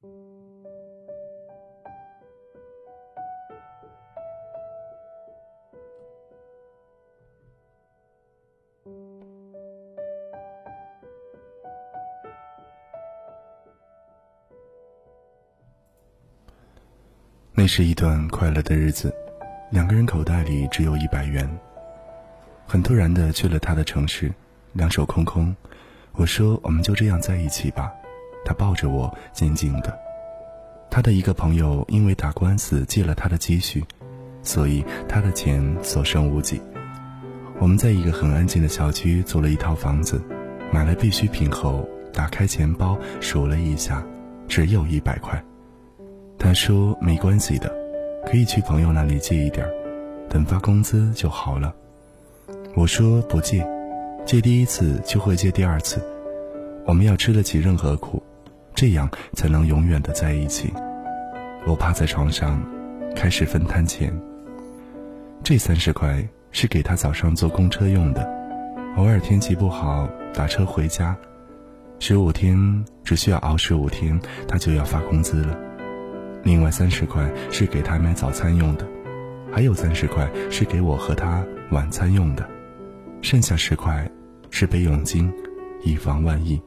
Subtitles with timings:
[0.00, 0.06] 那
[17.66, 19.12] 是一段快乐的日子，
[19.72, 21.44] 两个人口袋里只有一百元。
[22.68, 24.32] 很突然的去了他的城市，
[24.74, 25.56] 两手空空。
[26.12, 27.92] 我说：“我们就这样在一起吧。”
[28.44, 29.98] 他抱着我，静静的。
[30.90, 33.84] 他的一个朋友因为打官司借了他的积蓄，
[34.42, 36.60] 所以他的钱所剩无几。
[37.60, 40.22] 我们在一个很安静的小区租了一套房子，
[40.72, 44.02] 买了必需品后，打开钱包数了一下，
[44.48, 45.42] 只有一百块。
[46.38, 47.68] 他说：“没关系的，
[48.24, 49.66] 可以去朋友那里借一点
[50.28, 51.74] 等发工资就好了。”
[52.76, 53.66] 我说：“不借，
[54.24, 56.00] 借第一次就会借第二次。
[56.86, 58.22] 我们要吃得起任何苦，
[58.78, 60.72] 这样才能永远的在一起。”
[61.66, 62.62] 我趴在床上，
[63.16, 64.16] 开始分摊钱。
[65.42, 68.22] 这三十块是给他早上坐公车用的，
[68.96, 71.16] 偶尔天气不好打车回家。
[71.98, 72.56] 十五天
[73.02, 75.58] 只需要熬十五天，他就要发工资了。
[76.44, 78.86] 另外三十块是给他买早餐用的，
[79.52, 82.48] 还有三十块是给我和他晚餐用的，
[83.22, 84.08] 剩下十块
[84.50, 85.32] 是备用金，
[85.82, 86.62] 以防万一。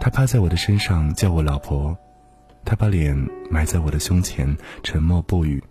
[0.00, 1.96] 他趴在我的身上叫我老婆，
[2.64, 3.16] 他把脸
[3.50, 5.62] 埋在我的胸前，沉默不语。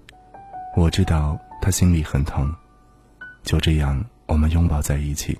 [0.76, 2.54] 我知道他心里很疼。
[3.44, 5.38] 就这样，我们拥抱在一起。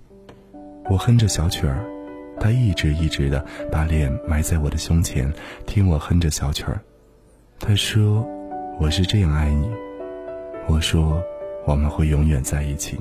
[0.90, 1.84] 我哼着小曲儿，
[2.40, 5.32] 他一直一直的把脸埋在我的胸前，
[5.66, 6.80] 听我哼着小曲儿。
[7.60, 8.28] 他说
[8.80, 9.70] ：“我是这样爱你。”
[10.68, 11.24] 我说
[11.66, 13.00] ：“我们会永远在一起。”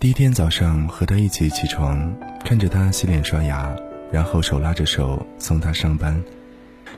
[0.00, 2.12] 第一天早上和他一起起床，
[2.44, 3.74] 看着他洗脸刷牙，
[4.14, 6.22] 然后手拉着手送他上班。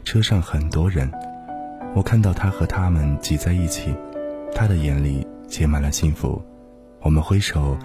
[0.04, 1.10] 车上很多人，
[1.94, 3.94] 我看到他和他们挤在一起，
[4.54, 6.42] 他的眼里写满了幸福。
[7.00, 7.78] 我们挥手，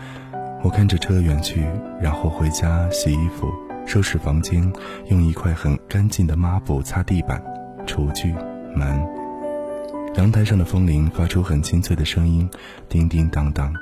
[0.62, 1.66] 我看着车远去，
[2.02, 3.50] 然后回家洗衣服、
[3.86, 4.62] 收拾房间，
[5.08, 7.42] 用一块很干净的抹布擦地板。
[7.88, 8.34] 厨具
[8.75, 9.02] 门，
[10.16, 12.50] 阳台上的风铃发出很清脆的声音，
[12.90, 13.74] 叮叮当当。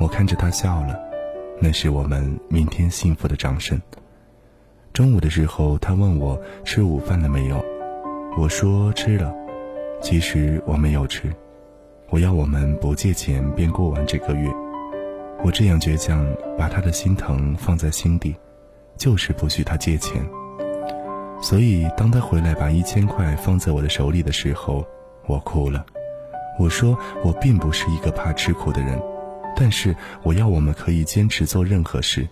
[0.00, 0.98] 我看着他笑了，
[1.60, 3.78] 那是我们明天幸福的掌声。
[4.92, 7.64] 中午的时候，他问我吃午饭了没有，
[8.36, 9.34] 我说吃了。
[10.02, 11.32] 其实我没有吃，
[12.10, 14.50] 我要我们不借钱便过完这个月。
[15.42, 16.26] 我这样倔强，
[16.58, 18.36] 把他的心疼放在心底，
[18.98, 20.22] 就是不许他借钱。
[21.40, 24.86] 所以，当他回来把一千块放在我的手里的时候，
[25.26, 25.86] 我哭了。
[26.58, 29.00] 我说：“我并不是一个怕吃苦的人，
[29.56, 32.28] 但是我要我们可以坚持做任何事。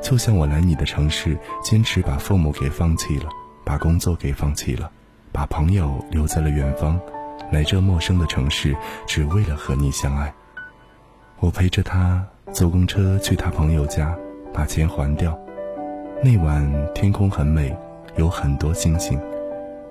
[0.00, 3.28] 就像我来你的城市，坚持把父母给放弃了，
[3.64, 4.90] 把工作给放弃了，
[5.32, 7.00] 把朋友留在了远方，
[7.50, 8.76] 来这陌生的城市，
[9.06, 10.32] 只为了和你相爱。
[11.40, 14.16] 我陪着他坐公车去他朋友家，
[14.52, 15.38] 把钱还掉。
[16.22, 17.76] 那晚天空很美。”
[18.16, 19.16] 有很多星星，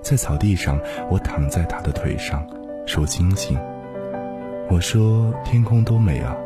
[0.02, 0.78] 在草地上，
[1.10, 2.46] 我躺在他的腿上
[2.84, 3.58] 数星星。
[4.68, 6.36] 我说：“天空多美啊，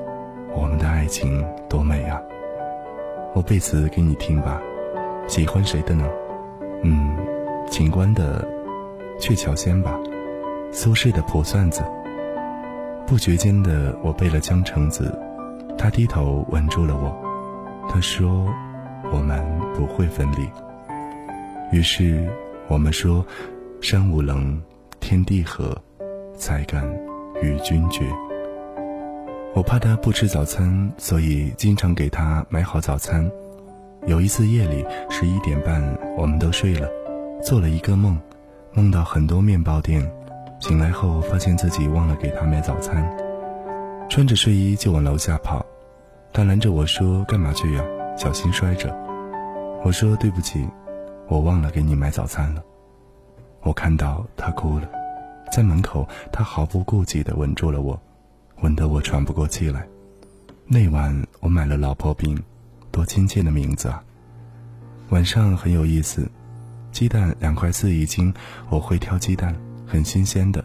[0.54, 2.22] 我们的爱情多美啊。”
[3.34, 4.60] 我背词给你听吧，
[5.26, 6.06] 喜欢谁的呢？
[6.82, 7.16] 嗯，
[7.70, 8.47] 秦观的
[9.20, 9.98] 《鹊桥仙》吧，
[10.70, 11.81] 苏轼的《卜算子》。
[13.06, 15.19] 不觉间的，我背了《江城子》，
[15.76, 17.10] 他低头吻住了我，
[17.88, 18.47] 他说
[19.10, 19.43] ：“我们
[19.75, 20.47] 不会分离。”
[21.72, 22.28] 于是，
[22.69, 23.25] 我们说
[23.81, 24.60] ：“山无棱，
[25.00, 25.75] 天地合，
[26.37, 26.84] 才敢
[27.43, 28.04] 与君绝。”
[29.54, 33.30] 我怕他不吃早餐，所以经常给他买好早餐。
[34.06, 35.82] 有一次夜里十一点半，
[36.16, 36.88] 我们都睡了，
[37.42, 38.18] 做了一个梦，
[38.72, 40.10] 梦到很多面包店。
[40.58, 43.06] 醒来后，发现自己忘了给他买早餐，
[44.08, 45.64] 穿着睡衣就往楼下跑。
[46.32, 47.84] 他拦着我说：“干嘛去呀？
[48.16, 48.90] 小心摔着。”
[49.84, 50.66] 我说：“对不起。”
[51.28, 52.62] 我忘了给你买早餐了。
[53.60, 54.88] 我看到他哭了，
[55.52, 58.00] 在门口，他毫不顾忌地吻住了我，
[58.62, 59.87] 闻得我喘不过气来。
[60.67, 62.41] 那晚我买了老婆饼，
[62.93, 64.03] 多亲切的名字啊！
[65.11, 66.31] 晚上很有意思，
[66.93, 68.32] 鸡蛋两块四一斤，
[68.70, 69.55] 我会挑鸡蛋，
[69.85, 70.64] 很新鲜的。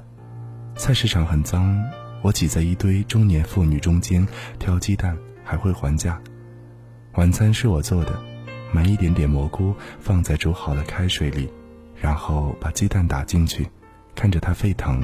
[0.76, 1.76] 菜市场很脏，
[2.22, 4.26] 我挤在一堆中年妇女中间
[4.60, 6.22] 挑鸡蛋，还会还价。
[7.14, 8.18] 晚餐是我做的。
[8.72, 11.50] 买一点点蘑菇放在煮好的开水里，
[12.00, 13.66] 然后把鸡蛋打进去，
[14.14, 15.02] 看着它沸腾，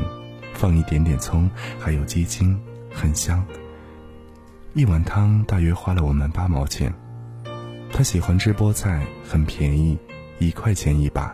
[0.53, 1.49] 放一点点葱，
[1.79, 2.59] 还有鸡精，
[2.93, 3.45] 很香。
[4.73, 6.93] 一碗汤大约花了我们八毛钱。
[7.91, 9.97] 他喜欢吃菠菜，很便宜，
[10.39, 11.31] 一块钱一把。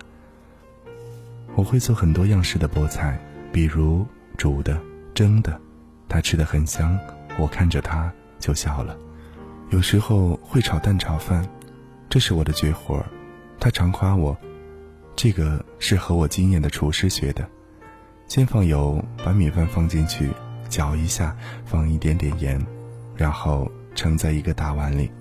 [1.56, 3.18] 我会做很多样式的菠菜，
[3.52, 4.06] 比如
[4.38, 4.78] 煮的、
[5.14, 5.60] 蒸的，
[6.10, 7.00] 他吃的很香，
[7.38, 8.98] 我看着他就笑了。
[9.70, 11.48] 有时候会炒蛋炒饭，
[12.10, 13.06] 这是我的绝活儿，
[13.60, 14.38] 他常夸我，
[15.16, 17.48] 这个是和我经验的厨师学的。
[18.28, 20.30] 先放油，把米饭放进去，
[20.70, 21.36] 搅一下，
[21.66, 22.64] 放一点点盐，
[23.18, 25.12] 然后盛在一个大碗里。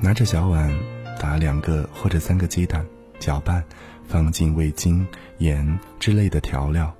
[0.00, 0.72] 拿着小碗，
[1.18, 2.84] 打两个或者三个鸡蛋，
[3.18, 3.64] 搅拌，
[4.06, 5.06] 放进味精、
[5.38, 6.94] 盐之类的调料，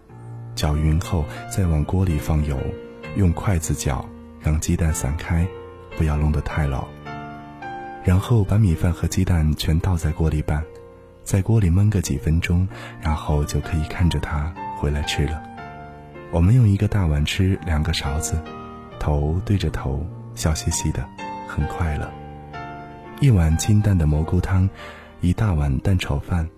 [0.55, 1.25] 搅匀后
[1.55, 2.59] 再往锅里放油，
[3.17, 4.05] 用筷子搅，
[4.41, 5.47] 让鸡蛋散开，
[5.97, 6.89] 不要弄得太老。
[8.05, 10.63] 然后把米饭和鸡蛋全倒在锅里拌，
[11.23, 12.67] 在锅里焖个几分钟，
[13.01, 14.53] 然后就可以看着它。
[14.77, 15.43] 回来吃了，
[16.35, 18.37] 我们用一个大碗吃两个勺子，
[18.99, 20.05] 头对着头，
[20.35, 21.09] 笑嘻嘻的，
[21.47, 22.13] 很快乐。
[23.21, 24.69] 一碗清淡的蘑菇汤，
[25.21, 26.49] 一大碗蛋炒饭，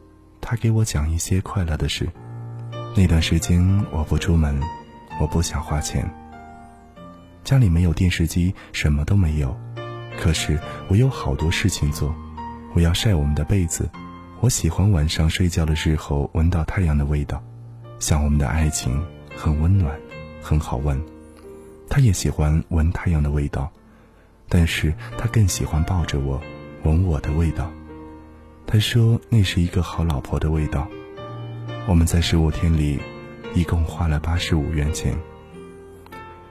[0.40, 2.08] 他给我讲一些快乐的事。
[2.96, 4.58] 那段时间我不出门，
[5.20, 6.10] 我不想花钱。
[7.44, 9.54] 家里没有电视机，什么都没有，
[10.18, 10.58] 可是
[10.88, 12.14] 我有好多事情做。
[12.72, 13.90] 我要晒我们的被子，
[14.40, 17.42] 我喜欢晚上睡觉的时候闻到太阳的味道。
[17.98, 19.96] 像我们的爱情很温暖，
[20.42, 21.00] 很好闻。
[21.88, 23.70] 他也喜欢闻太阳的味道，
[24.48, 26.40] 但是他更喜欢抱着我，
[26.82, 27.70] 闻我的味道。
[28.66, 30.88] 他说那是一个好老婆的味道。
[31.86, 32.98] 我们在十五天里，
[33.54, 35.16] 一共花了八十五元钱。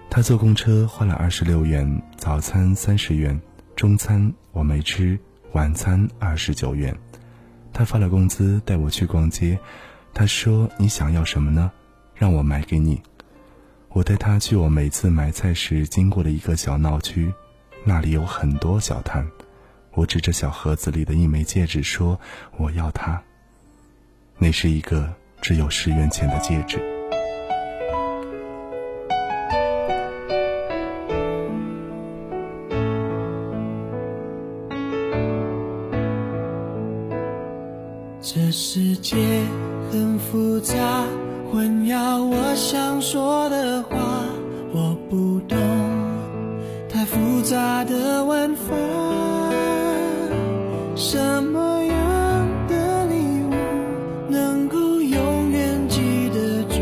[0.09, 3.41] 他坐公车花了二十六元，早餐三十元，
[3.75, 5.19] 中餐我没吃，
[5.51, 6.95] 晚餐二十九元。
[7.73, 9.59] 他发了工资带我去逛街。
[10.13, 11.69] 他说：“你想要什么呢？
[12.15, 13.01] 让我买给你。”
[13.89, 17.33] 我带他去我每次买菜时经过的一个小闹区，
[17.85, 19.25] 那里有很多小摊。
[19.93, 22.19] 我指着小盒子里的一枚戒指说
[22.57, 23.21] ：“我要它。”
[24.37, 26.94] 那是一个只有十元钱的戒指。
[45.15, 45.57] 不懂
[46.89, 48.75] 太复杂的玩法
[50.93, 53.15] 什么样的礼
[53.45, 53.53] 物
[54.29, 56.81] 能够永远记得住？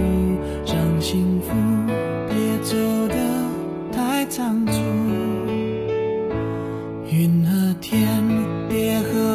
[0.65, 1.53] 让幸福
[2.27, 2.75] 别走
[3.07, 3.15] 的
[3.91, 4.81] 太仓促。
[7.11, 8.23] 云和天
[8.67, 9.32] 别和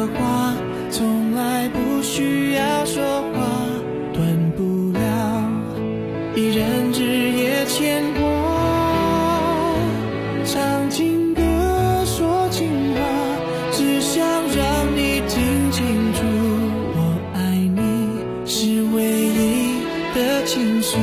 [20.49, 20.97] 情就。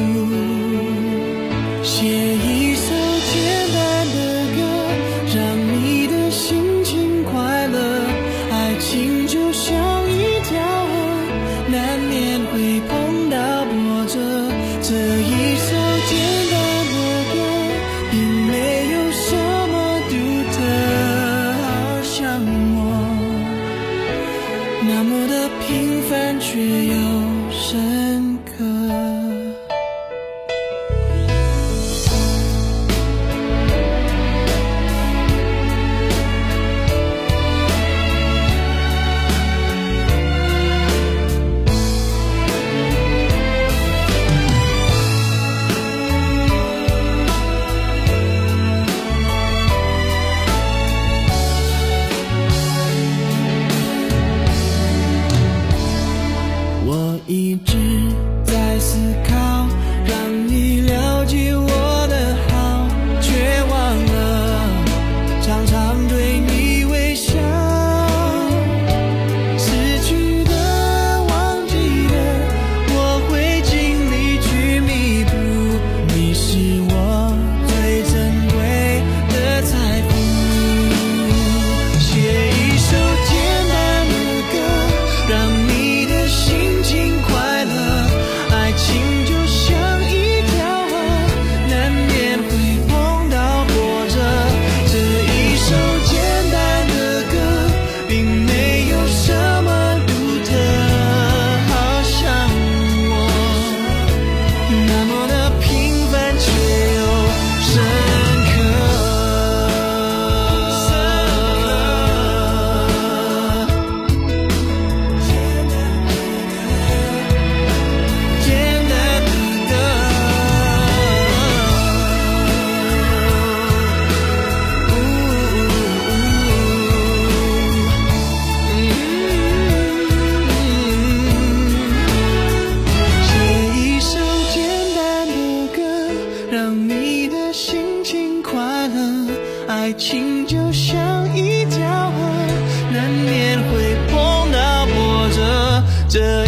[146.08, 146.45] 这